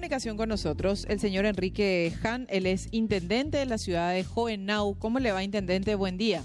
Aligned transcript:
comunicación 0.00 0.38
con 0.38 0.48
nosotros 0.48 1.06
el 1.10 1.20
señor 1.20 1.44
Enrique 1.44 2.10
Han, 2.22 2.46
él 2.48 2.64
es 2.64 2.88
intendente 2.90 3.58
de 3.58 3.66
la 3.66 3.76
ciudad 3.76 4.14
de 4.14 4.24
Jovenau. 4.24 4.96
¿Cómo 4.98 5.18
le 5.18 5.30
va, 5.30 5.44
intendente? 5.44 5.94
Buen 5.94 6.16
día. 6.16 6.42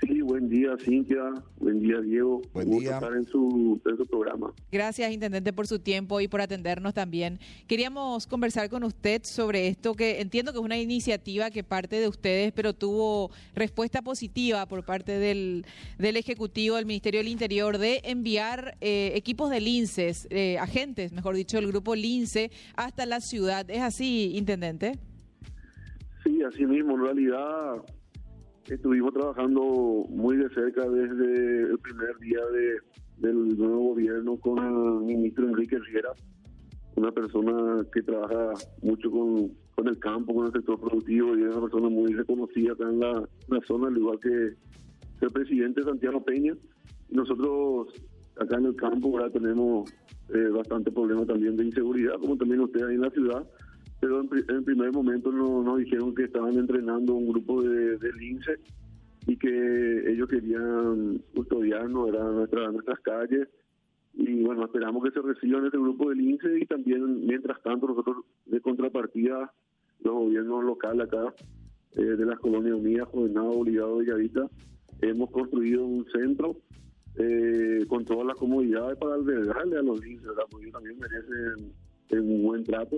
Sí, 0.00 0.22
buen 0.22 0.48
día, 0.48 0.70
Cintia. 0.82 1.20
Buen 1.62 1.78
día, 1.78 2.00
Diego. 2.00 2.42
Buen 2.52 2.66
Gusto 2.66 2.80
día. 2.80 2.94
estar 2.94 3.12
en 3.14 3.24
su, 3.24 3.80
en 3.88 3.96
su 3.96 4.04
programa. 4.04 4.52
Gracias, 4.72 5.12
intendente, 5.12 5.52
por 5.52 5.68
su 5.68 5.78
tiempo 5.78 6.20
y 6.20 6.26
por 6.26 6.40
atendernos 6.40 6.92
también. 6.92 7.38
Queríamos 7.68 8.26
conversar 8.26 8.68
con 8.68 8.82
usted 8.82 9.22
sobre 9.22 9.68
esto, 9.68 9.94
que 9.94 10.20
entiendo 10.20 10.52
que 10.52 10.58
es 10.58 10.64
una 10.64 10.78
iniciativa 10.78 11.50
que 11.52 11.62
parte 11.62 12.00
de 12.00 12.08
ustedes, 12.08 12.50
pero 12.50 12.72
tuvo 12.72 13.30
respuesta 13.54 14.02
positiva 14.02 14.66
por 14.66 14.84
parte 14.84 15.20
del, 15.20 15.64
del 15.98 16.16
Ejecutivo, 16.16 16.74
del 16.74 16.86
Ministerio 16.86 17.20
del 17.20 17.28
Interior, 17.28 17.78
de 17.78 18.00
enviar 18.06 18.76
eh, 18.80 19.12
equipos 19.14 19.48
de 19.48 19.60
linces, 19.60 20.26
eh, 20.30 20.58
agentes, 20.58 21.12
mejor 21.12 21.36
dicho, 21.36 21.58
del 21.58 21.68
grupo 21.68 21.94
Lince, 21.94 22.50
hasta 22.74 23.06
la 23.06 23.20
ciudad. 23.20 23.70
¿Es 23.70 23.82
así, 23.82 24.32
intendente? 24.34 24.98
Sí, 26.24 26.42
así 26.42 26.66
mismo. 26.66 26.96
En 26.96 27.02
realidad, 27.02 27.84
estuvimos 28.66 29.12
trabajando 29.12 30.06
muy 30.08 30.36
de 30.36 30.48
cerca 30.50 30.88
desde 30.88 31.62
el 31.62 31.78
primer 31.78 32.18
día 32.18 32.40
de, 32.52 33.28
del 33.28 33.58
nuevo 33.58 33.90
gobierno 33.90 34.36
con 34.36 34.58
el 34.58 35.04
ministro 35.04 35.48
Enrique 35.48 35.78
Riera, 35.78 36.10
una 36.96 37.10
persona 37.12 37.84
que 37.92 38.02
trabaja 38.02 38.52
mucho 38.82 39.10
con, 39.10 39.50
con 39.74 39.88
el 39.88 39.98
campo, 39.98 40.34
con 40.34 40.46
el 40.46 40.52
sector 40.52 40.78
productivo 40.80 41.36
y 41.36 41.42
es 41.42 41.54
una 41.54 41.62
persona 41.62 41.88
muy 41.88 42.12
reconocida 42.12 42.72
acá 42.72 42.84
en 42.88 43.00
la, 43.00 43.28
la 43.48 43.60
zona, 43.66 43.88
al 43.88 43.96
igual 43.96 44.18
que 44.20 44.54
el 45.20 45.30
presidente 45.32 45.82
Santiago 45.82 46.22
Peña. 46.24 46.54
Nosotros 47.10 47.88
acá 48.36 48.58
en 48.58 48.66
el 48.66 48.76
campo 48.76 49.08
ahora 49.08 49.30
tenemos 49.30 49.92
eh, 50.34 50.48
bastante 50.48 50.90
problema 50.90 51.24
también 51.26 51.56
de 51.56 51.64
inseguridad, 51.66 52.14
como 52.20 52.36
también 52.36 52.60
ustedes 52.60 52.86
ahí 52.86 52.94
en 52.94 53.00
la 53.02 53.10
ciudad. 53.10 53.46
Pero 54.02 54.20
en, 54.20 54.28
pri- 54.28 54.44
en 54.48 54.64
primer 54.64 54.90
momento 54.92 55.30
no- 55.30 55.62
nos 55.62 55.78
dijeron 55.78 56.12
que 56.12 56.24
estaban 56.24 56.54
entrenando 56.58 57.14
un 57.14 57.28
grupo 57.28 57.62
de, 57.62 57.96
de 57.98 58.12
lince 58.14 58.58
y 59.28 59.36
que 59.36 60.10
ellos 60.12 60.28
querían 60.28 61.22
custodiarnos, 61.36 62.08
eran 62.08 62.34
nuestra, 62.34 62.68
nuestras 62.72 62.98
calles. 63.00 63.48
Y 64.14 64.42
bueno, 64.42 64.64
esperamos 64.64 65.04
que 65.04 65.12
se 65.12 65.22
reciban 65.22 65.64
ese 65.66 65.76
grupo 65.78 66.10
de 66.10 66.16
lince 66.16 66.48
y 66.58 66.66
también, 66.66 67.24
mientras 67.26 67.62
tanto, 67.62 67.86
nosotros 67.86 68.16
de 68.46 68.60
contrapartida, 68.60 69.52
los 70.00 70.14
gobiernos 70.14 70.64
locales 70.64 71.06
acá, 71.06 71.32
eh, 71.92 72.02
de 72.02 72.26
las 72.26 72.40
colonias 72.40 72.74
unidas, 72.74 73.06
Jovenado, 73.08 73.50
Obligado, 73.50 73.98
Bellavista, 73.98 74.48
hemos 75.00 75.30
construido 75.30 75.86
un 75.86 76.04
centro 76.10 76.56
eh, 77.18 77.84
con 77.88 78.04
todas 78.04 78.26
las 78.26 78.36
comodidades 78.36 78.98
para 78.98 79.14
albergarle 79.14 79.78
a 79.78 79.82
los 79.82 80.04
linces, 80.04 80.26
¿verdad? 80.26 80.42
porque 80.50 80.66
ellos 80.66 80.74
también 80.74 80.98
merecen 80.98 81.72
un 82.28 82.42
buen 82.42 82.64
trato. 82.64 82.96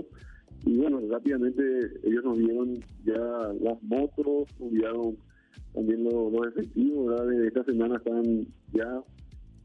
Y 0.66 0.76
bueno, 0.76 1.00
rápidamente 1.10 1.62
ellos 2.04 2.24
nos 2.24 2.38
dieron 2.38 2.74
ya 3.04 3.52
las 3.60 3.82
motos, 3.82 4.48
nos 4.58 4.70
dieron 4.70 5.16
también 5.74 6.04
los, 6.04 6.32
efectivos, 6.48 7.08
¿verdad? 7.08 7.26
De 7.26 7.48
esta 7.48 7.64
semana 7.64 7.96
están 7.96 8.46
ya 8.72 9.02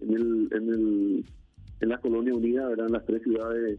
en 0.02 0.14
el, 0.14 0.50
en 0.52 0.70
el 0.70 1.26
en 1.82 1.90
la 1.90 1.98
colonia 2.00 2.34
unida, 2.34 2.68
¿verdad? 2.68 2.88
En 2.88 2.94
las 2.94 3.06
tres 3.06 3.24
ciudades 3.24 3.78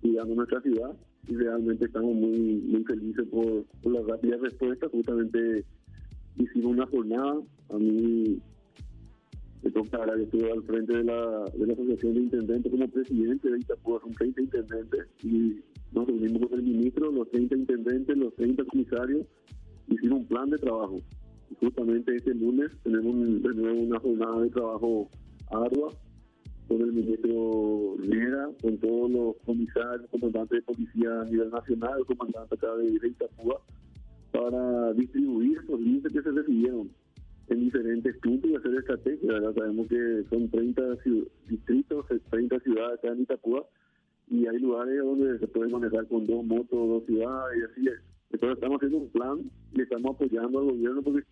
cuidando 0.00 0.34
nuestra 0.34 0.60
ciudad 0.62 0.96
y 1.28 1.36
realmente 1.36 1.84
estamos 1.84 2.14
muy 2.14 2.62
muy 2.66 2.84
felices 2.84 3.26
por, 3.28 3.64
por 3.82 3.92
la 3.92 4.00
rápida 4.02 4.36
respuesta. 4.38 4.88
Justamente 4.88 5.64
hicimos 6.38 6.72
una 6.72 6.86
jornada, 6.86 7.40
a 7.68 7.78
mí 7.78 8.40
me 9.62 9.70
toca 9.70 9.98
ahora 9.98 10.16
que 10.16 10.22
estuve 10.22 10.50
al 10.50 10.62
frente 10.64 10.96
de 10.96 11.04
la, 11.04 11.44
de 11.54 11.66
la 11.66 11.72
Asociación 11.74 12.14
de 12.14 12.20
Intendentes 12.20 12.72
como 12.72 12.88
presidente 12.88 13.50
de 13.50 13.58
Itapúa, 13.58 14.00
son 14.00 14.12
30 14.12 14.40
intendentes 14.40 15.06
y 15.22 15.60
nos 15.92 16.06
reunimos 16.06 16.48
con 16.48 16.58
el 16.58 16.64
ministro, 16.64 17.10
los 17.12 17.30
30 17.30 17.54
intendentes, 17.56 18.16
los 18.16 18.34
30 18.36 18.64
comisarios, 18.64 19.26
hicimos 19.88 20.20
un 20.20 20.26
plan 20.26 20.50
de 20.50 20.58
trabajo. 20.58 21.00
Y 21.50 21.54
justamente 21.56 22.16
este 22.16 22.34
lunes 22.34 22.70
tenemos 22.82 23.14
de 23.42 23.54
nuevo 23.54 23.80
una 23.80 24.00
jornada 24.00 24.40
de 24.40 24.50
trabajo 24.50 25.10
ardua 25.50 25.92
con 26.68 26.80
el 26.80 26.92
ministro 26.92 27.96
Riera, 27.98 28.48
con 28.62 28.78
todos 28.78 29.10
los 29.10 29.36
comisarios, 29.44 30.08
comandantes 30.10 30.58
de 30.60 30.62
policía 30.62 31.20
a 31.20 31.24
nivel 31.24 31.50
nacional, 31.50 31.98
el 31.98 32.06
comandante 32.16 32.54
acá 32.54 32.74
de, 32.76 32.98
de 32.98 33.08
Itapúa, 33.08 33.60
para 34.30 34.92
distribuir 34.94 35.58
esos 35.62 35.78
límites 35.80 36.12
que 36.12 36.22
se 36.22 36.30
recibieron 36.30 36.90
en 37.48 37.60
diferentes 37.60 38.16
puntos 38.18 38.50
y 38.50 38.54
hacer 38.54 38.74
estrategias. 38.76 39.26
¿verdad? 39.34 39.54
Sabemos 39.54 39.86
que 39.88 40.24
son 40.30 40.48
30 40.48 40.82
ciu- 41.04 41.28
distritos, 41.48 42.06
30 42.30 42.60
ciudades 42.60 42.98
acá 42.98 43.08
en 43.12 43.20
Itapúa 43.22 43.66
y 44.28 44.46
hay 44.46 44.58
lugares 44.58 44.98
donde 45.04 45.38
se 45.38 45.46
puede 45.48 45.70
manejar 45.70 46.06
con 46.08 46.26
dos 46.26 46.44
motos, 46.44 46.70
dos 46.70 47.04
ciudades 47.06 47.58
y 47.58 47.62
así 47.64 47.88
es. 47.88 48.00
Entonces 48.30 48.56
estamos 48.56 48.76
haciendo 48.76 48.98
un 48.98 49.10
plan 49.10 49.38
y 49.72 49.82
estamos 49.82 50.14
apoyando 50.14 50.58
al 50.60 50.64
gobierno 50.70 51.02
porque 51.02 51.26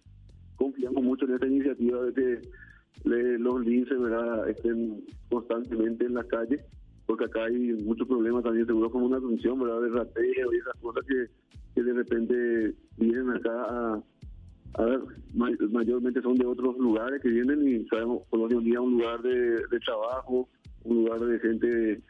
confiamos 0.56 1.02
mucho 1.02 1.24
en 1.24 1.34
esta 1.34 1.46
iniciativa 1.46 2.02
de 2.04 2.12
que 2.12 2.40
le- 3.04 3.38
los 3.38 3.64
linces 3.64 3.98
¿verdad? 3.98 4.48
estén 4.50 5.02
constantemente 5.30 6.04
en 6.04 6.14
la 6.14 6.24
calle, 6.24 6.60
porque 7.06 7.24
acá 7.24 7.44
hay 7.44 7.72
muchos 7.82 8.06
problemas 8.06 8.42
también, 8.44 8.66
seguro 8.66 8.90
como 8.90 9.06
una 9.06 9.16
atención 9.16 9.58
¿verdad? 9.58 9.80
de 9.80 9.88
rateo 9.88 10.52
y 10.52 10.58
esas 10.58 10.76
cosas 10.82 11.02
que, 11.06 11.26
que 11.74 11.82
de 11.82 11.92
repente 11.94 12.74
vienen 12.98 13.30
acá 13.30 14.02
a, 14.74 14.84
ver, 14.84 15.00
may- 15.34 15.56
mayormente 15.70 16.20
son 16.20 16.36
de 16.36 16.44
otros 16.46 16.76
lugares 16.78 17.22
que 17.22 17.30
vienen 17.30 17.66
y 17.66 17.86
sabemos 17.88 18.22
Colonia 18.28 18.58
Unida 18.58 18.74
es 18.74 18.80
un 18.80 18.92
lugar 18.98 19.22
de, 19.22 19.66
de 19.66 19.80
trabajo, 19.84 20.48
un 20.84 20.96
lugar 21.04 21.20
de 21.20 21.38
gente 21.40 22.02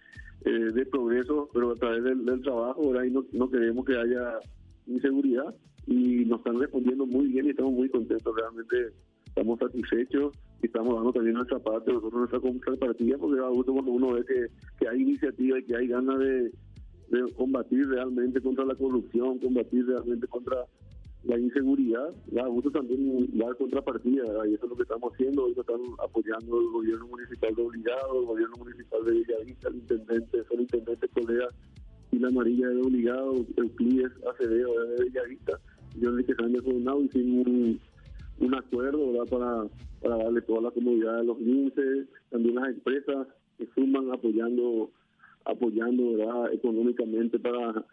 eh, 0.45 0.73
de 0.73 0.87
progreso, 0.87 1.49
pero 1.53 1.73
a 1.73 1.75
través 1.75 2.05
del, 2.05 2.41
trabajo. 2.43 3.05
Y 3.05 3.11
no, 3.11 3.25
no 3.33 3.51
queremos 3.51 3.85
que 3.85 3.97
haya 3.97 4.39
inseguridad 4.87 5.55
y 5.87 6.25
nos 6.25 6.39
están 6.39 6.59
respondiendo 6.59 7.07
muy 7.07 7.29
bien 7.29 7.47
y 7.47 7.51
estamos 7.51 7.73
muy 7.73 7.89
contentos, 7.89 8.35
realmente 8.37 8.95
estamos 9.27 9.59
satisfechos 9.59 10.33
y 10.63 10.67
estamos 10.67 10.95
dando 10.95 11.13
también 11.13 11.35
nuestra 11.35 11.59
parte, 11.59 11.93
nosotros 11.93 12.21
nuestra 12.21 12.41
contrapartida, 12.41 13.19
porque 13.19 13.41
da 13.41 13.49
gusto 13.49 13.73
cuando 13.73 13.93
uno 13.93 14.13
ve 14.13 14.25
que, 14.25 14.47
que 14.79 14.89
hay 14.89 15.01
iniciativa 15.03 15.59
y 15.59 15.65
que 15.65 15.77
hay 15.77 15.89
ganas 15.89 16.19
de, 16.19 16.53
de 17.11 17.33
combatir 17.37 17.89
realmente 17.89 18.41
contra 18.41 18.65
la 18.65 18.75
corrupción, 18.75 19.39
combatir 19.39 19.87
realmente 19.87 20.27
contra 20.27 20.57
la 21.25 21.39
inseguridad, 21.39 22.15
da 22.27 22.47
gusto 22.47 22.71
también 22.71 23.29
dar 23.37 23.57
contrapartida, 23.57 24.25
¿verdad? 24.25 24.45
y 24.47 24.55
eso 24.55 24.65
es 24.65 24.71
lo 24.71 24.77
que 24.77 24.83
estamos 24.83 25.13
haciendo, 25.13 25.45
hoy 25.45 25.53
están 25.57 25.81
apoyando 26.03 26.61
el 26.61 26.69
gobierno 26.69 27.07
municipal 27.09 27.55
de 27.55 27.63
Obligado, 27.63 28.21
el 28.21 28.27
gobierno 28.27 28.57
municipal 28.57 29.05
de 29.05 29.13
Villavista, 29.13 29.69
el 29.69 29.77
intendente, 29.77 30.39
el 30.51 30.61
intendente 30.61 31.09
colega 31.09 31.49
y 32.11 32.19
la 32.19 32.29
amarilla 32.29 32.69
de 32.69 32.81
Obligado, 32.81 33.35
Euclides 33.57 34.13
Acevedo 34.33 34.73
de 34.81 35.05
Bellavista, 35.05 35.61
y 35.95 36.01
yo 36.01 36.11
Enrique 36.11 36.35
Sánchez 36.35 36.63
Coronado 36.63 37.03
hicimos 37.03 37.47
un, 37.47 37.81
un 38.39 38.55
acuerdo 38.55 39.25
para 40.01 40.17
darle 40.17 40.41
toda 40.43 40.63
la 40.63 40.71
comodidad 40.71 41.19
a 41.19 41.23
los 41.23 41.39
linces, 41.39 42.09
también 42.31 42.55
las 42.55 42.69
empresas 42.69 43.27
que 43.59 43.69
suman 43.75 44.11
apoyando 44.11 44.91
apoyando 45.45 46.49
económicamente 46.53 47.39
para 47.39 47.85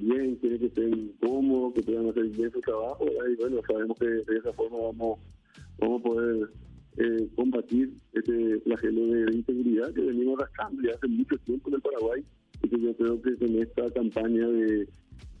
bien, 0.00 0.36
quieren 0.36 0.58
que 0.58 0.66
estén 0.66 1.12
cómodos, 1.20 1.74
que 1.74 1.82
puedan 1.82 2.08
hacer 2.08 2.28
bien 2.28 2.50
su 2.52 2.60
trabajo, 2.60 3.04
¿verdad? 3.04 3.30
y 3.30 3.36
bueno, 3.36 3.60
sabemos 3.66 3.98
que 3.98 4.06
de 4.06 4.38
esa 4.38 4.52
forma 4.52 4.78
vamos, 4.78 5.18
vamos 5.78 6.00
a 6.00 6.04
poder 6.04 6.50
eh, 6.96 7.28
combatir 7.34 7.92
este 8.12 8.60
flagelo 8.60 9.06
de, 9.06 9.24
de 9.26 9.36
inseguridad 9.36 9.92
que 9.92 10.02
venimos 10.02 10.38
arrastrando 10.38 10.82
ya 10.82 10.94
hace 10.94 11.08
mucho 11.08 11.36
tiempo 11.38 11.68
en 11.68 11.74
el 11.76 11.82
Paraguay, 11.82 12.24
y 12.62 12.68
que 12.68 12.80
yo 12.80 12.96
creo 12.96 13.22
que 13.22 13.36
con 13.36 13.62
esta 13.62 13.90
campaña 13.90 14.48
de, 14.48 14.88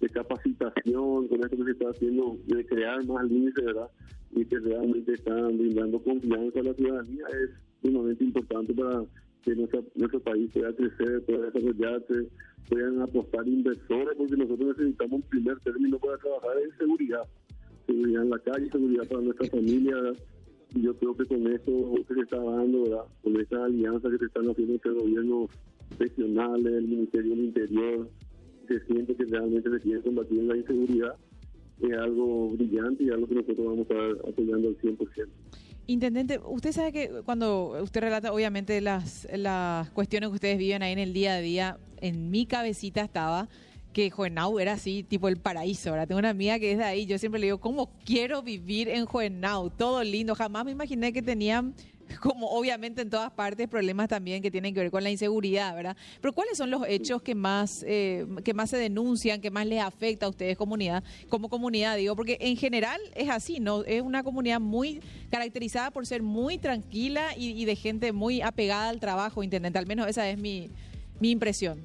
de 0.00 0.08
capacitación, 0.10 1.28
con 1.28 1.44
esto 1.44 1.56
que 1.56 1.64
se 1.64 1.70
está 1.70 1.90
haciendo, 1.90 2.36
de 2.46 2.66
crear 2.66 3.04
más 3.06 3.24
límites, 3.30 3.64
¿verdad? 3.64 3.88
Y 4.32 4.44
que 4.44 4.58
realmente 4.58 5.14
están 5.14 5.56
brindando 5.56 6.02
confianza 6.02 6.60
a 6.60 6.62
la 6.64 6.74
ciudadanía, 6.74 7.24
es 7.42 7.50
sumamente 7.82 8.24
importante 8.24 8.74
para 8.74 9.04
que 9.44 9.54
nuestra, 9.54 9.80
nuestro 9.94 10.20
país 10.20 10.50
pueda 10.52 10.72
crecer, 10.72 11.22
pueda 11.24 11.50
desarrollarse, 11.50 12.28
puedan 12.68 13.00
apostar 13.02 13.46
inversores, 13.46 14.16
porque 14.16 14.36
nosotros 14.36 14.76
necesitamos 14.78 15.12
un 15.12 15.22
primer 15.22 15.58
término 15.60 15.98
para 15.98 16.16
trabajar 16.18 16.58
en 16.62 16.76
seguridad. 16.78 17.22
Seguridad 17.86 18.22
en 18.22 18.30
la 18.30 18.38
calle, 18.38 18.70
seguridad 18.70 19.06
para 19.06 19.20
nuestra 19.20 19.48
familia, 19.48 19.96
y 20.74 20.82
yo 20.82 20.96
creo 20.96 21.16
que 21.16 21.26
con 21.26 21.46
eso 21.46 21.94
que 22.08 22.14
se 22.14 22.20
está 22.20 22.38
dando, 22.38 22.84
¿verdad? 22.84 23.04
con 23.22 23.40
esa 23.40 23.64
alianza 23.64 24.10
que 24.10 24.18
se 24.18 24.24
están 24.24 24.48
haciendo 24.48 24.74
entre 24.74 24.92
gobiernos 24.92 25.50
regionales, 25.98 26.72
el 26.72 26.88
Ministerio 26.88 27.30
del 27.30 27.44
Interior, 27.44 28.08
se 28.66 28.80
siente 28.86 29.14
que 29.14 29.24
realmente 29.26 29.70
se 29.70 29.80
quiere 29.80 30.00
combatir 30.00 30.42
la 30.42 30.56
inseguridad, 30.56 31.16
es 31.80 31.98
algo 31.98 32.50
brillante 32.50 33.04
y 33.04 33.10
algo 33.10 33.26
que 33.26 33.34
nosotros 33.34 33.66
vamos 33.66 33.78
a 33.78 33.82
estar 33.82 34.30
apoyando 34.30 34.68
al 34.68 34.76
100%. 34.78 35.28
Intendente, 35.86 36.40
usted 36.42 36.72
sabe 36.72 36.92
que 36.92 37.10
cuando 37.26 37.76
usted 37.82 38.00
relata 38.00 38.32
obviamente 38.32 38.80
las, 38.80 39.28
las 39.32 39.90
cuestiones 39.90 40.30
que 40.30 40.34
ustedes 40.34 40.58
viven 40.58 40.82
ahí 40.82 40.92
en 40.92 40.98
el 40.98 41.12
día 41.12 41.34
a 41.34 41.40
día, 41.40 41.78
en 42.00 42.30
mi 42.30 42.46
cabecita 42.46 43.02
estaba 43.02 43.48
que 43.92 44.10
Juenau 44.10 44.58
era 44.58 44.72
así, 44.72 45.04
tipo 45.04 45.28
el 45.28 45.36
paraíso, 45.36 45.92
¿verdad? 45.92 46.08
Tengo 46.08 46.18
una 46.18 46.30
amiga 46.30 46.58
que 46.58 46.72
es 46.72 46.78
de 46.78 46.84
ahí, 46.84 47.06
yo 47.06 47.18
siempre 47.18 47.40
le 47.40 47.46
digo, 47.46 47.60
¿cómo 47.60 47.90
quiero 48.04 48.42
vivir 48.42 48.88
en 48.88 49.04
Juenau? 49.04 49.70
Todo 49.70 50.02
lindo, 50.02 50.34
jamás 50.34 50.64
me 50.64 50.72
imaginé 50.72 51.12
que 51.12 51.22
tenían 51.22 51.74
como 52.20 52.48
obviamente 52.48 53.02
en 53.02 53.10
todas 53.10 53.30
partes, 53.30 53.68
problemas 53.68 54.08
también 54.08 54.42
que 54.42 54.50
tienen 54.50 54.74
que 54.74 54.80
ver 54.80 54.90
con 54.90 55.02
la 55.02 55.10
inseguridad, 55.10 55.74
¿verdad? 55.74 55.96
Pero 56.20 56.32
¿cuáles 56.32 56.56
son 56.56 56.70
los 56.70 56.82
hechos 56.86 57.22
que 57.22 57.34
más, 57.34 57.84
eh, 57.86 58.26
que 58.44 58.54
más 58.54 58.70
se 58.70 58.76
denuncian, 58.76 59.40
que 59.40 59.50
más 59.50 59.66
les 59.66 59.82
afecta 59.82 60.26
a 60.26 60.28
ustedes 60.28 60.56
comunidad, 60.56 61.02
como 61.28 61.48
comunidad, 61.48 61.96
digo? 61.96 62.16
Porque 62.16 62.38
en 62.40 62.56
general 62.56 63.00
es 63.14 63.30
así, 63.30 63.60
¿no? 63.60 63.84
Es 63.84 64.02
una 64.02 64.22
comunidad 64.22 64.60
muy 64.60 65.00
caracterizada 65.30 65.90
por 65.90 66.06
ser 66.06 66.22
muy 66.22 66.58
tranquila 66.58 67.36
y, 67.36 67.64
de 67.64 67.76
gente 67.76 68.12
muy 68.12 68.42
apegada 68.42 68.88
al 68.90 69.00
trabajo, 69.00 69.42
intendente. 69.42 69.78
Al 69.78 69.86
menos 69.86 70.06
esa 70.06 70.28
es 70.28 70.38
mi, 70.38 70.70
mi 71.20 71.30
impresión. 71.30 71.80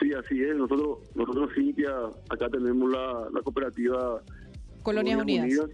Sí, 0.00 0.12
así 0.12 0.42
es. 0.42 0.56
Nosotros, 0.56 0.98
nosotros 1.14 1.50
Cintia, 1.54 1.92
acá 2.28 2.48
tenemos 2.48 2.90
la, 2.90 3.28
la 3.32 3.40
cooperativa 3.42 4.20
Colonias, 4.82 5.20
Unidas 5.20 5.70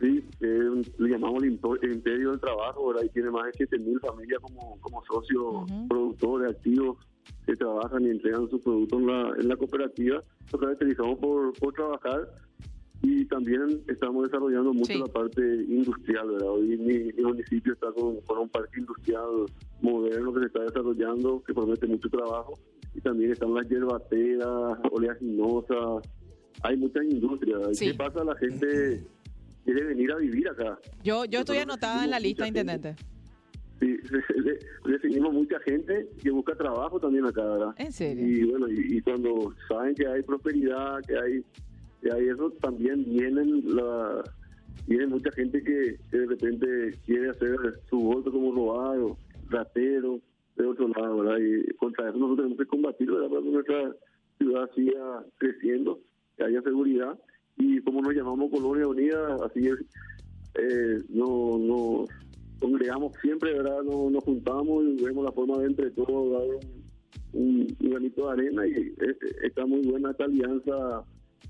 Sí, 0.00 0.22
le 0.40 1.08
llamamos 1.08 1.42
el, 1.42 1.52
imperio 1.52 2.30
del 2.30 2.40
trabajo, 2.40 2.80
ahora 2.80 3.00
Ahí 3.00 3.08
tiene 3.10 3.30
más 3.30 3.44
de 3.46 3.66
7.000 3.66 4.00
familias 4.00 4.40
como, 4.42 4.78
como 4.80 5.02
socios 5.04 5.64
productores 5.88 6.50
activos 6.50 6.98
que 7.46 7.56
trabajan 7.56 8.04
y 8.04 8.10
entregan 8.10 8.48
sus 8.50 8.60
productos 8.60 9.00
en 9.00 9.06
la, 9.06 9.32
en 9.38 9.48
la 9.48 9.56
cooperativa. 9.56 10.22
Nos 10.52 10.60
caracterizamos 10.60 11.18
por, 11.18 11.52
por 11.54 11.72
trabajar 11.72 12.28
y 13.02 13.24
también 13.26 13.82
estamos 13.88 14.24
desarrollando 14.24 14.72
mucho 14.74 14.98
la 14.98 15.06
parte 15.06 15.40
industrial, 15.68 16.30
¿verdad? 16.30 16.50
Hoy 16.50 16.76
mi, 16.76 17.22
municipio 17.22 17.72
está 17.72 17.92
con, 17.92 18.20
con, 18.22 18.38
un 18.38 18.48
parque 18.48 18.80
industrial 18.80 19.46
moderno 19.80 20.32
que 20.34 20.40
se 20.40 20.46
está 20.46 20.62
desarrollando, 20.62 21.42
que 21.46 21.54
promete 21.54 21.86
mucho 21.86 22.08
trabajo, 22.08 22.58
y 22.94 23.00
también 23.00 23.32
están 23.32 23.54
las 23.54 23.68
hierbateras, 23.68 24.78
oleaginosas, 24.90 26.02
hay 26.62 26.76
muchas 26.76 27.04
industrias. 27.04 27.78
¿Qué 27.78 27.94
pasa? 27.94 28.24
La 28.24 28.34
gente 28.36 29.04
quiere 29.66 29.84
venir 29.84 30.12
a 30.12 30.16
vivir 30.16 30.48
acá. 30.48 30.78
Yo, 31.02 31.24
yo 31.24 31.40
estoy 31.40 31.58
anotada 31.58 32.04
en 32.04 32.10
la 32.10 32.20
lista, 32.20 32.46
intendente. 32.46 32.94
Sí, 33.80 33.98
recibimos 34.84 35.34
mucha 35.34 35.58
gente 35.60 36.08
que 36.22 36.30
busca 36.30 36.54
trabajo 36.54 36.98
también 36.98 37.26
acá, 37.26 37.42
¿verdad? 37.42 37.74
¿En 37.76 37.92
serio? 37.92 38.26
Y 38.26 38.44
bueno, 38.44 38.68
y, 38.70 39.00
cuando 39.02 39.52
saben 39.68 39.94
que 39.94 40.06
hay 40.06 40.22
prosperidad, 40.22 41.02
que 41.06 41.18
hay, 41.18 41.44
que 42.00 42.12
hay 42.12 42.28
eso, 42.28 42.50
también 42.62 43.04
vienen 43.04 43.62
la 43.76 44.22
viene 44.86 45.08
mucha 45.08 45.32
gente 45.32 45.62
que, 45.62 45.98
de 46.16 46.26
repente 46.26 46.96
quiere 47.04 47.30
hacer 47.30 47.56
su 47.90 47.98
voto 47.98 48.30
como 48.30 48.54
robado, 48.54 49.18
ratero, 49.48 50.20
de 50.54 50.64
otro 50.64 50.88
lado, 50.88 51.18
¿verdad? 51.18 51.38
Y 51.38 51.74
contra 51.74 52.08
eso 52.08 52.18
nosotros 52.18 52.46
tenemos 52.46 52.58
que 52.58 52.66
combatir, 52.66 53.10
¿verdad? 53.10 53.28
Para 53.28 53.42
que 53.42 53.50
nuestra 53.50 53.96
ciudad 54.38 54.70
siga 54.76 55.24
creciendo, 55.38 55.98
que 56.36 56.44
haya 56.44 56.62
seguridad 56.62 57.18
y 57.56 57.80
como 57.80 58.02
nos 58.02 58.14
llamamos 58.14 58.50
Colonia 58.50 58.86
Unida, 58.86 59.36
así 59.44 59.66
es, 59.66 59.78
eh, 60.54 61.02
no, 61.08 61.58
nos 61.58 62.08
congregamos 62.60 63.12
siempre, 63.20 63.52
¿verdad? 63.52 63.82
Nos, 63.82 64.10
nos, 64.10 64.24
juntamos 64.24 64.84
y 64.84 65.04
vemos 65.04 65.24
la 65.24 65.32
forma 65.32 65.58
de 65.58 65.66
entre 65.66 65.90
todos 65.90 66.32
dar 66.32 66.58
un, 67.32 67.66
granito 67.78 68.26
de 68.26 68.32
arena 68.32 68.66
y 68.66 68.72
eh, 68.72 69.16
está 69.42 69.66
muy 69.66 69.82
buena 69.82 70.10
esta 70.10 70.24
alianza 70.24 71.04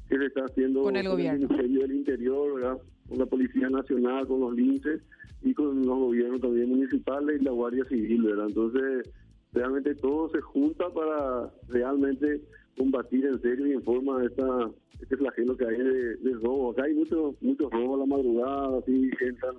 que 0.08 0.18
se 0.18 0.26
está 0.26 0.44
haciendo 0.44 0.82
con 0.82 0.96
el 0.96 1.08
gobierno. 1.08 1.42
el 1.42 1.48
Ministerio 1.48 1.80
del 1.82 1.92
Interior, 1.92 2.54
¿verdad? 2.54 2.78
Con 3.08 3.18
la 3.18 3.26
Policía 3.26 3.68
Nacional, 3.68 4.26
con 4.26 4.40
los 4.40 4.54
linces 4.54 5.02
y 5.42 5.54
con 5.54 5.84
los 5.84 5.98
gobiernos 5.98 6.40
también 6.40 6.68
municipales 6.68 7.40
y 7.40 7.44
la 7.44 7.50
Guardia 7.52 7.84
Civil, 7.84 8.22
¿verdad? 8.22 8.46
Entonces, 8.48 9.10
realmente 9.52 9.94
todo 9.94 10.28
se 10.30 10.40
junta 10.40 10.88
para 10.90 11.52
realmente 11.68 12.40
combatir 12.76 13.24
en 13.26 13.40
serio 13.40 13.66
y 13.66 13.72
en 13.72 13.82
forma 13.82 14.24
esta, 14.24 14.70
este 15.00 15.16
flagelo 15.16 15.56
que 15.56 15.66
hay 15.66 15.76
de, 15.76 16.16
de 16.16 16.32
robo. 16.34 16.70
Acá 16.70 16.84
hay 16.84 16.94
muchos 16.94 17.34
muchos 17.40 17.70
robos 17.70 17.96
a 17.96 18.00
la 18.00 18.06
madrugada, 18.06 18.78
así, 18.78 19.10
entran, 19.20 19.56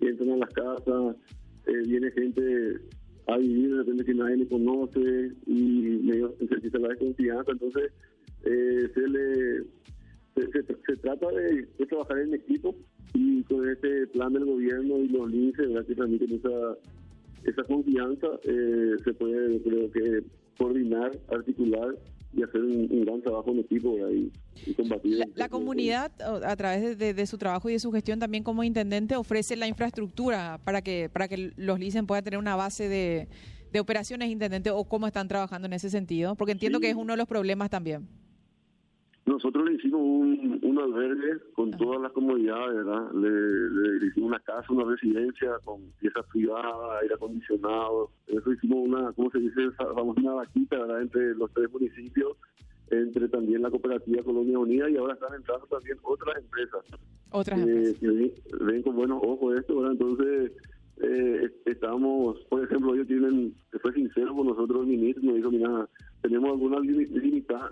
entran 0.00 0.30
a 0.30 0.36
las 0.36 0.50
casas, 0.50 1.16
eh, 1.66 1.82
viene 1.86 2.10
gente 2.12 2.80
a 3.26 3.36
vivir 3.38 3.70
de 3.70 3.78
repente 3.78 4.04
que 4.04 4.14
nadie 4.14 4.36
le 4.38 4.48
conoce 4.48 5.32
y 5.46 6.00
medio 6.02 6.34
necesita 6.40 6.78
la 6.78 6.88
desconfianza. 6.88 7.52
Entonces, 7.52 7.92
eh, 8.44 8.90
se 8.94 9.08
le 9.08 9.64
se, 10.34 10.96
trata 10.96 11.28
de, 11.28 11.66
trabajar 11.86 12.18
en 12.18 12.34
equipo 12.34 12.74
y 13.14 13.42
con 13.44 13.68
este 13.68 14.06
plan 14.08 14.32
del 14.32 14.44
gobierno 14.44 14.98
y 14.98 15.08
los 15.08 15.30
linces 15.30 15.66
que 15.86 15.94
transmiten 15.94 16.32
esa, 16.34 16.76
esa 17.44 17.64
confianza, 17.64 18.28
eh, 18.44 18.96
se 19.04 19.12
puede, 19.14 19.60
creo 19.62 19.90
que, 19.90 20.22
coordinar, 20.56 21.10
articular 21.28 21.96
y 22.32 22.42
hacer 22.42 22.60
un, 22.60 23.04
gran 23.04 23.20
trabajo 23.22 23.50
en 23.50 23.60
equipo 23.60 23.96
y, 24.08 24.30
combatir. 24.74 25.26
La, 25.34 25.48
comunidad, 25.48 26.12
a 26.20 26.56
través 26.56 26.96
de, 26.96 27.26
su 27.26 27.38
trabajo 27.38 27.68
y 27.68 27.72
de 27.72 27.80
su 27.80 27.90
gestión 27.90 28.18
también 28.18 28.44
como 28.44 28.62
intendente, 28.62 29.16
ofrece 29.16 29.56
la 29.56 29.66
infraestructura 29.66 30.60
para 30.64 30.82
que, 30.82 31.08
para 31.12 31.28
que 31.28 31.52
los 31.56 31.78
LICEN 31.78 32.06
puedan 32.06 32.22
tener 32.24 32.38
una 32.38 32.56
base 32.56 32.88
de, 32.88 33.28
de 33.72 33.80
operaciones, 33.80 34.30
intendente, 34.30 34.70
o 34.70 34.84
cómo 34.84 35.06
están 35.06 35.28
trabajando 35.28 35.66
en 35.66 35.72
ese 35.72 35.90
sentido, 35.90 36.34
porque 36.36 36.52
entiendo 36.52 36.80
que 36.80 36.90
es 36.90 36.96
uno 36.96 37.14
de 37.14 37.16
los 37.16 37.26
problemas 37.26 37.70
también. 37.70 38.08
Nosotros 39.30 39.64
le 39.64 39.74
hicimos 39.76 40.00
un, 40.00 40.58
un 40.60 40.78
albergue 40.80 41.38
con 41.52 41.70
todas 41.70 42.00
las 42.02 42.10
comodidades, 42.10 42.74
¿verdad? 42.74 43.12
Le, 43.12 44.04
hicimos 44.08 44.28
una 44.30 44.40
casa, 44.40 44.72
una 44.72 44.84
residencia 44.90 45.52
con 45.64 45.82
piezas 46.00 46.26
privadas, 46.32 47.00
aire 47.00 47.14
acondicionado. 47.14 48.10
Eso 48.26 48.52
hicimos 48.52 48.88
una, 48.88 49.12
¿cómo 49.12 49.30
se 49.30 49.38
dice? 49.38 49.68
Vamos 49.94 50.16
una 50.16 50.32
vaquita, 50.32 50.80
¿verdad? 50.80 51.02
Entre 51.02 51.32
los 51.36 51.48
tres 51.52 51.70
municipios, 51.70 52.36
entre 52.90 53.28
también 53.28 53.62
la 53.62 53.70
cooperativa 53.70 54.24
Colonia 54.24 54.58
Unida 54.58 54.90
y 54.90 54.96
ahora 54.96 55.14
están 55.14 55.32
entrando 55.36 55.64
también 55.66 55.96
otras 56.02 56.36
empresas. 56.36 56.84
Otras 57.30 57.60
empresas. 57.60 58.00
Que 58.00 58.64
ven, 58.64 58.82
con 58.82 58.96
buenos 58.96 59.22
ojos 59.22 59.60
esto, 59.60 59.76
¿verdad? 59.76 59.92
Entonces, 59.92 60.52
eh, 61.02 61.50
estamos, 61.66 62.36
por 62.48 62.64
ejemplo, 62.64 62.94
ellos 62.94 63.06
tienen, 63.06 63.54
fue 63.80 63.92
sincero 63.92 64.34
con 64.34 64.48
nosotros 64.48 64.80
el 64.80 64.88
ministro, 64.88 65.22
nos 65.22 65.36
dijo, 65.36 65.50
mira, 65.52 65.88
tenemos 66.22 66.50
algunas 66.50 66.80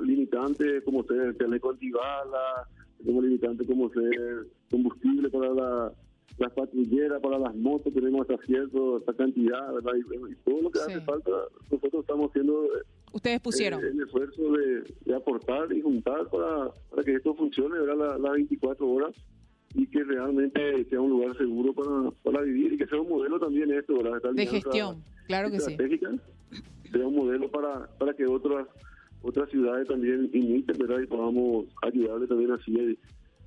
limitantes 0.00 0.84
como 0.84 1.04
ser 1.04 1.36
teleco 1.36 1.70
antibala, 1.70 2.66
tenemos 2.98 3.24
limitantes 3.24 3.66
como 3.66 3.90
ser 3.90 4.46
combustible 4.70 5.28
para 5.30 5.52
la, 5.52 5.92
las 6.38 6.52
patrulleras, 6.52 7.20
para 7.20 7.38
las 7.38 7.54
motos, 7.54 7.92
tenemos 7.92 8.22
hasta 8.22 8.44
cierto, 8.46 8.98
esta 8.98 9.12
cantidad, 9.14 9.72
¿verdad? 9.74 9.92
Y, 9.96 10.34
todo 10.44 10.62
lo 10.62 10.70
que 10.70 10.80
hace 10.80 11.00
falta, 11.00 11.30
nosotros 11.70 12.02
estamos 12.02 12.30
haciendo... 12.30 12.64
Eh, 12.64 12.82
Ustedes 13.12 13.40
pusieron. 13.40 13.84
el 13.84 14.00
esfuerzo 14.00 14.42
de, 14.52 15.14
aportar 15.14 15.72
y 15.72 15.80
juntar 15.80 16.28
para, 16.28 16.70
para 16.90 17.02
que 17.02 17.14
esto 17.14 17.34
funcione. 17.34 17.78
Las 17.86 18.32
24 18.32 18.86
horas 18.86 19.14
y 19.74 19.86
que 19.86 20.04
realmente 20.04 20.84
sea 20.84 21.00
un 21.00 21.10
lugar 21.10 21.36
seguro 21.36 21.72
para, 21.72 22.10
para 22.22 22.42
vivir 22.42 22.74
y 22.74 22.78
que 22.78 22.86
sea 22.86 23.00
un 23.00 23.08
modelo 23.08 23.38
también 23.38 23.70
esto, 23.72 23.96
¿verdad? 23.96 24.32
de 24.32 24.46
gestión, 24.46 25.02
claro 25.26 25.50
que 25.50 25.60
sí 25.60 25.76
sea 26.90 27.06
un 27.06 27.16
modelo 27.16 27.50
para, 27.50 27.86
para 27.98 28.14
que 28.14 28.26
otras 28.26 28.66
otras 29.22 29.50
ciudades 29.50 29.88
también 29.88 30.30
imiten, 30.32 30.76
¿verdad? 30.78 31.00
Y 31.00 31.06
podamos 31.06 31.66
ayudarle 31.82 32.26
también 32.26 32.52
así 32.52 32.98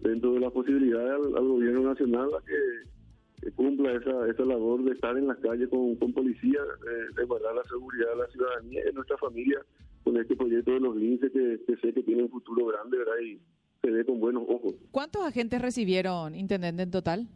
dentro 0.01 0.33
de 0.33 0.39
las 0.41 0.51
posibilidades 0.51 1.13
al, 1.13 1.47
gobierno 1.47 1.81
nacional 1.81 2.29
a 2.33 2.41
que, 2.45 3.51
cumpla 3.55 3.93
esa, 3.93 4.27
esa 4.29 4.45
labor 4.45 4.83
de 4.83 4.91
estar 4.91 5.17
en 5.17 5.27
las 5.27 5.37
calles 5.39 5.67
con, 5.69 5.95
con 5.95 6.13
policía, 6.13 6.59
eh, 6.59 7.13
de 7.15 7.25
guardar 7.25 7.55
la 7.55 7.63
seguridad 7.63 8.09
de 8.11 8.15
la 8.17 8.27
ciudadanía 8.27 8.81
y 8.81 8.83
de 8.83 8.93
nuestra 8.93 9.17
familia 9.17 9.59
con 10.03 10.17
este 10.17 10.35
proyecto 10.35 10.71
de 10.71 10.79
los 10.79 10.95
linces 10.95 11.31
que, 11.31 11.59
que 11.65 11.77
sé 11.77 11.93
que 11.93 12.03
tiene 12.03 12.23
un 12.23 12.29
futuro 12.29 12.67
grande, 12.67 12.97
¿verdad? 12.99 13.13
Y 13.23 13.39
se 13.81 13.89
ve 13.89 14.05
con 14.05 14.19
buenos 14.19 14.43
ojos. 14.47 14.75
¿Cuántos 14.91 15.23
agentes 15.23 15.59
recibieron, 15.59 16.35
intendente, 16.35 16.83
en 16.83 16.91
total? 16.91 17.27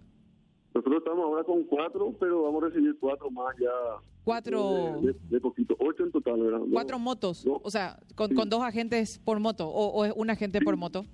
Nosotros 0.76 0.98
estamos 0.98 1.26
ahora 1.26 1.44
con 1.44 1.64
cuatro, 1.64 2.14
pero 2.20 2.44
vamos 2.44 2.64
a 2.64 2.68
recibir 2.68 2.96
cuatro 3.00 3.32
más 3.32 3.56
ya. 3.58 3.72
Cuatro. 4.26 5.02
De, 5.30 5.40
poquito, 5.40 5.76
ocho 5.78 6.04
en 6.04 6.12
total, 6.12 6.42
¿verdad? 6.42 6.60
Cuatro 6.72 6.98
motos, 6.98 7.46
o 7.46 7.70
sea, 7.70 8.00
con, 8.16 8.34
dos 8.50 8.64
agentes 8.64 9.20
por 9.20 9.40
moto, 9.40 9.70
o, 9.70 10.04
es 10.04 10.14
un 10.16 10.32
agente 10.32 10.60
por 10.62 10.76
moto. 10.76 11.06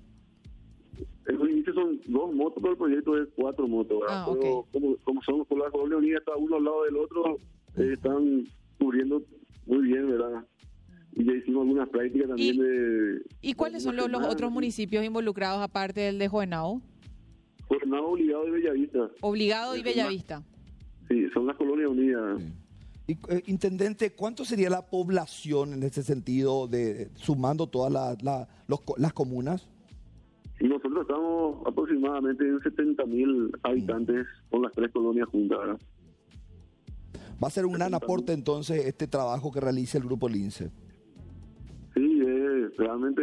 En 1.28 1.50
inicio 1.50 1.74
son 1.74 2.00
dos 2.06 2.34
motos, 2.34 2.58
pero 2.62 2.72
el 2.72 2.78
proyecto 2.78 3.22
es 3.22 3.28
cuatro 3.36 3.68
motos, 3.68 4.00
¿verdad? 4.00 4.24
Ah, 4.26 4.30
pero 4.32 4.66
como, 4.72 4.96
como 5.04 5.22
son 5.22 5.44
con 5.44 5.58
la 5.58 5.70
colonia 5.70 5.98
unida, 5.98 6.18
está 6.18 6.34
uno 6.36 6.56
al 6.56 6.64
lado 6.64 6.84
del 6.84 6.96
otro, 6.96 7.36
eh, 7.76 7.90
están 7.92 8.44
cubriendo 8.78 9.22
muy 9.66 9.82
bien, 9.82 10.08
¿verdad? 10.08 10.46
Y 11.12 11.24
ya 11.26 11.32
hicimos 11.34 11.64
algunas 11.64 11.90
prácticas 11.90 12.28
también 12.28 12.56
de... 12.56 13.22
¿Y 13.42 13.52
cuáles 13.52 13.82
son 13.82 13.94
los, 13.94 14.10
los, 14.10 14.26
otros 14.26 14.50
municipios 14.50 15.04
involucrados 15.04 15.60
aparte 15.60 16.00
del 16.00 16.18
de 16.18 16.28
Jovenao? 16.28 16.80
Jornada 17.68 18.02
obligado 18.02 18.48
y 18.48 18.50
Bellavista. 18.50 19.10
Obligado 19.20 19.76
y 19.76 19.82
Bellavista. 19.82 20.42
Sí, 21.08 21.28
son 21.34 21.46
las 21.46 21.56
colonias 21.56 21.90
unidas. 21.90 22.42
Intendente, 23.46 24.12
¿cuánto 24.12 24.44
sería 24.44 24.70
la 24.70 24.86
población 24.86 25.72
en 25.72 25.82
ese 25.82 26.02
sentido, 26.02 26.68
de 26.68 27.10
sumando 27.14 27.66
todas 27.68 28.16
las 28.96 29.12
comunas? 29.12 29.68
nosotros 30.60 31.02
estamos 31.02 31.66
aproximadamente 31.66 32.46
en 32.46 32.60
70 32.60 33.04
mil 33.06 33.50
habitantes 33.62 34.26
con 34.50 34.62
las 34.62 34.72
tres 34.72 34.92
colonias 34.92 35.28
juntas. 35.28 35.58
Va 37.42 37.48
a 37.48 37.50
ser 37.50 37.66
un 37.66 37.72
gran 37.72 37.94
aporte 37.94 38.32
entonces 38.32 38.86
este 38.86 39.08
trabajo 39.08 39.50
que 39.50 39.60
realiza 39.60 39.98
el 39.98 40.04
Grupo 40.04 40.28
Lince. 40.28 40.70
Sí, 41.94 42.22
realmente 42.78 43.22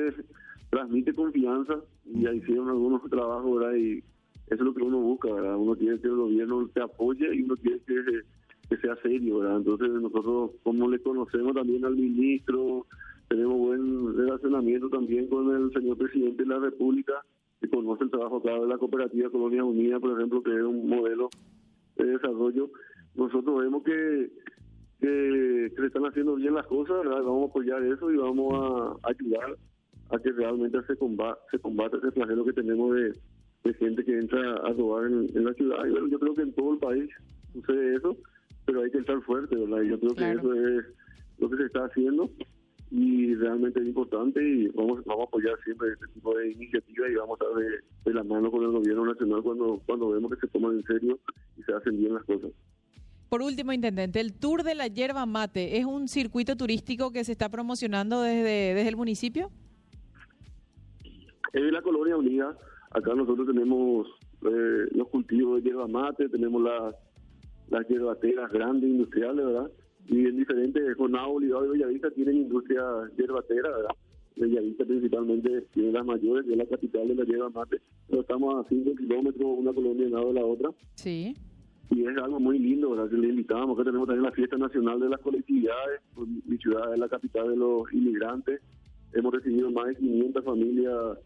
transmite 0.69 1.13
confianza 1.13 1.75
y 2.05 2.23
ya 2.23 2.33
hicieron 2.33 2.69
algunos 2.69 3.09
trabajos 3.09 3.59
¿verdad? 3.59 3.75
y 3.75 3.99
Eso 4.47 4.55
es 4.55 4.59
lo 4.59 4.73
que 4.73 4.83
uno 4.83 4.99
busca, 4.99 5.31
¿verdad? 5.31 5.55
Uno 5.55 5.75
quiere 5.75 5.99
que 5.99 6.07
el 6.07 6.15
gobierno 6.15 6.67
te 6.73 6.81
apoye 6.81 7.33
y 7.35 7.43
uno 7.43 7.55
quiere 7.55 7.79
que, 7.87 8.03
que 8.69 8.77
sea 8.77 8.95
serio, 8.97 9.39
¿verdad? 9.39 9.57
Entonces 9.57 9.89
nosotros, 9.89 10.51
como 10.63 10.89
le 10.89 10.99
conocemos 10.99 11.53
también 11.53 11.85
al 11.85 11.95
ministro, 11.95 12.85
tenemos 13.27 13.57
buen 13.57 14.17
relacionamiento 14.17 14.89
también 14.89 15.27
con 15.27 15.55
el 15.55 15.71
señor 15.71 15.97
presidente 15.97 16.43
de 16.43 16.49
la 16.49 16.59
República, 16.59 17.13
que 17.61 17.69
conoce 17.69 18.03
el 18.05 18.11
trabajo 18.11 18.37
acá 18.37 18.53
de 18.53 18.67
la 18.67 18.77
cooperativa 18.77 19.29
Colonia 19.29 19.63
Unida, 19.63 19.99
por 19.99 20.17
ejemplo, 20.17 20.41
que 20.41 20.55
es 20.55 20.63
un 20.63 20.87
modelo 20.87 21.29
de 21.97 22.05
desarrollo. 22.05 22.69
Nosotros 23.15 23.61
vemos 23.61 23.83
que, 23.83 24.31
que, 25.01 25.65
están 25.85 26.05
haciendo 26.05 26.35
bien 26.35 26.53
las 26.53 26.67
cosas, 26.67 26.99
¿verdad? 26.99 27.23
Vamos 27.23 27.47
a 27.47 27.49
apoyar 27.49 27.83
eso 27.83 28.11
y 28.11 28.17
vamos 28.17 28.53
a 28.53 29.09
ayudar 29.09 29.57
a 30.11 30.19
que 30.19 30.31
realmente 30.31 30.79
se 30.87 30.95
combate, 30.95 31.39
se 31.51 31.59
combate 31.59 31.97
ese 31.97 32.11
flagelo 32.11 32.45
que 32.45 32.53
tenemos 32.53 32.95
de, 32.95 33.13
gente 33.77 34.03
que 34.03 34.17
entra 34.17 34.53
a 34.55 34.73
robar 34.73 35.05
en, 35.05 35.43
la 35.43 35.53
ciudad. 35.53 35.77
Yo 36.09 36.19
creo 36.19 36.33
que 36.33 36.41
en 36.41 36.53
todo 36.53 36.73
el 36.73 36.79
país 36.79 37.09
sucede 37.53 37.97
eso, 37.97 38.17
pero 38.69 38.83
hay 38.83 38.91
que 38.91 38.99
estar 38.99 39.19
fuerte, 39.23 39.55
¿verdad? 39.55 39.81
Y 39.81 39.89
yo 39.89 39.99
creo 39.99 40.13
que 40.13 40.31
eso 40.31 40.53
es 40.53 40.85
lo 41.39 41.49
que 41.49 41.57
se 41.57 41.63
está 41.63 41.85
haciendo 41.85 42.29
y 42.91 43.33
realmente 43.33 43.79
es 43.81 43.87
importante 43.87 44.47
y 44.47 44.67
vamos, 44.67 45.03
vamos 45.05 45.25
a 45.25 45.27
apoyar 45.27 45.57
siempre 45.63 45.89
este 45.91 46.05
tipo 46.13 46.37
de 46.37 46.51
iniciativas 46.51 47.09
y 47.09 47.15
vamos 47.15 47.39
a 47.41 47.45
estar 47.45 47.63
de, 48.05 48.13
la 48.13 48.23
mano 48.23 48.51
con 48.51 48.63
el 48.63 48.69
gobierno 48.69 49.05
nacional 49.05 49.41
cuando, 49.41 49.81
cuando 49.87 50.09
vemos 50.09 50.31
que 50.31 50.39
se 50.41 50.47
toman 50.49 50.75
en 50.75 50.83
serio 50.83 51.19
y 51.57 51.63
se 51.63 51.73
hacen 51.73 51.97
bien 51.97 52.13
las 52.13 52.23
cosas. 52.25 52.51
Por 53.27 53.41
último, 53.41 53.73
Intendente, 53.73 54.19
el 54.19 54.33
Tour 54.33 54.61
de 54.61 54.75
la 54.75 54.85
Yerba 54.85 55.25
Mate 55.25 55.79
es 55.79 55.85
un 55.85 56.07
circuito 56.07 56.55
turístico 56.55 57.11
que 57.11 57.23
se 57.23 57.31
está 57.31 57.49
promocionando 57.49 58.21
desde, 58.21 58.75
desde 58.75 58.89
el 58.89 58.97
municipio. 58.97 59.49
Es 61.53 61.63
de 61.63 61.71
la 61.71 61.81
Colonia 61.81 62.17
Unida. 62.17 62.55
Acá 62.91 63.15
nosotros 63.15 63.47
tenemos 63.47 64.07
eh, 64.41 64.87
los 64.91 65.07
cultivos 65.09 65.61
de 65.61 65.69
yerba 65.69 65.87
mate, 65.87 66.29
tenemos 66.29 66.61
las, 66.61 66.95
las 67.69 67.87
yerbateras 67.87 68.51
grandes 68.51 68.89
industriales, 68.89 69.45
¿verdad? 69.45 69.71
y 70.09 70.25
en 70.25 70.37
diferentes 70.37 70.95
jornadas 70.95 71.27
Bolívar 71.27 71.63
de 71.63 71.69
Bellavista 71.69 72.09
tienen 72.11 72.37
industria 72.37 72.81
hierbatera, 73.15 73.69
¿verdad? 73.69 73.95
Bellavista 74.35 74.85
principalmente 74.85 75.61
tiene 75.73 75.91
las 75.91 76.05
mayores, 76.05 76.49
es 76.49 76.57
la 76.57 76.65
capital 76.65 77.07
de 77.09 77.15
la 77.15 77.25
hierba 77.25 77.49
mate, 77.49 77.77
pero 78.07 78.21
estamos 78.21 78.65
a 78.65 78.69
5 78.69 78.95
kilómetros 78.95 79.43
una 79.57 79.73
colonia 79.73 80.05
de 80.05 80.11
lado 80.11 80.27
de 80.29 80.33
la 80.33 80.45
otra. 80.45 80.69
Sí. 80.95 81.35
Y 81.91 82.05
es 82.05 82.17
algo 82.17 82.39
muy 82.39 82.57
lindo, 82.57 82.91
¿verdad? 82.91 83.09
Que 83.09 83.17
le 83.17 83.27
invitamos, 83.29 83.77
que 83.77 83.83
tenemos 83.83 84.07
también 84.07 84.23
la 84.23 84.31
fiesta 84.31 84.57
nacional 84.57 84.99
de 84.99 85.09
las 85.09 85.19
colectividades, 85.19 86.01
pues, 86.15 86.29
mi 86.45 86.57
ciudad 86.57 86.93
es 86.93 86.99
la 86.99 87.09
capital 87.09 87.49
de 87.49 87.57
los 87.57 87.91
inmigrantes, 87.91 88.61
hemos 89.13 89.33
recibido 89.33 89.69
más 89.71 89.87
de 89.87 89.95
500 89.95 90.43
familias 90.43 91.17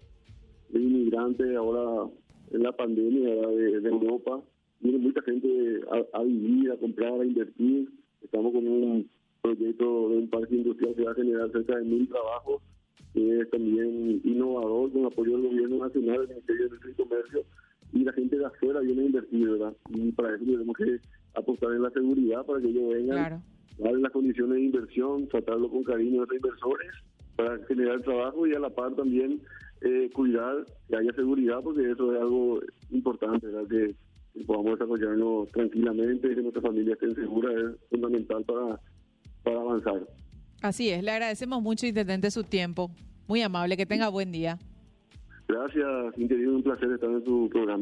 de 0.69 0.81
inmigrantes 0.81 1.55
ahora 1.55 2.09
en 2.51 2.63
la 2.63 2.71
pandemia 2.71 3.29
de, 3.29 3.89
Europa, 3.89 4.41
viene 4.83 4.99
mucha 4.99 5.21
gente 5.21 5.81
a, 5.89 6.19
a 6.19 6.23
vivir, 6.23 6.71
a 6.71 6.77
comprar, 6.77 7.19
a 7.19 7.25
invertir, 7.25 7.89
Estamos 8.23 8.53
con 8.53 8.67
un 8.67 9.09
proyecto 9.41 10.09
de 10.09 10.17
un 10.17 10.29
parque 10.29 10.55
industrial 10.55 10.95
que 10.95 11.03
va 11.03 11.11
a 11.11 11.15
generar 11.15 11.51
cerca 11.51 11.77
de 11.77 11.83
mil 11.83 12.07
trabajos, 12.07 12.61
que 13.13 13.41
es 13.41 13.49
también 13.49 14.21
innovador, 14.23 14.91
con 14.93 15.05
apoyo 15.05 15.37
del 15.37 15.49
gobierno 15.49 15.85
nacional, 15.85 16.19
del 16.19 16.29
Ministerio 16.29 16.69
de 16.69 16.91
y 16.91 16.93
Comercio, 16.93 17.43
y 17.91 18.03
la 18.03 18.13
gente 18.13 18.37
de 18.37 18.45
afuera 18.45 18.79
viene 18.79 19.01
a 19.01 19.05
invertir, 19.05 19.49
¿verdad? 19.49 19.73
Y 19.89 20.11
para 20.13 20.35
eso 20.35 20.45
tenemos 20.45 20.77
que 20.77 20.99
apostar 21.35 21.73
en 21.73 21.83
la 21.83 21.91
seguridad 21.91 22.45
para 22.45 22.61
que 22.61 22.69
ellos 22.69 22.93
vengan, 22.93 23.43
dar 23.77 23.93
las 23.93 24.11
condiciones 24.11 24.55
de 24.55 24.63
inversión, 24.63 25.27
tratarlo 25.27 25.69
con 25.69 25.83
cariño 25.83 26.21
a 26.21 26.25
los 26.25 26.35
inversores, 26.35 26.91
para 27.35 27.57
generar 27.65 28.01
trabajo 28.01 28.47
y 28.47 28.53
a 28.53 28.59
la 28.59 28.69
par 28.69 28.95
también 28.95 29.41
eh, 29.81 30.09
cuidar 30.13 30.65
que 30.87 30.95
haya 30.95 31.11
seguridad, 31.13 31.59
porque 31.61 31.91
eso 31.91 32.13
es 32.13 32.21
algo 32.21 32.61
importante, 32.91 33.47
¿verdad? 33.47 33.67
Que 33.67 33.95
podamos 34.45 34.73
desarrollarnos 34.73 35.49
tranquilamente 35.49 36.31
y 36.31 36.35
que 36.35 36.41
nuestra 36.41 36.61
familia 36.61 36.93
esté 36.93 37.13
segura 37.15 37.49
es 37.53 37.89
fundamental 37.89 38.43
para, 38.43 38.79
para 39.43 39.61
avanzar. 39.61 40.07
Así 40.61 40.89
es, 40.89 41.03
le 41.03 41.11
agradecemos 41.11 41.61
mucho, 41.61 41.85
Intendente, 41.85 42.31
su 42.31 42.43
tiempo. 42.43 42.89
Muy 43.27 43.41
amable, 43.41 43.77
que 43.77 43.85
tenga 43.85 44.09
buen 44.09 44.31
día. 44.31 44.57
Gracias, 45.47 46.17
Interior, 46.17 46.55
un 46.55 46.63
placer 46.63 46.91
estar 46.91 47.09
en 47.09 47.23
su 47.23 47.49
programa. 47.51 47.81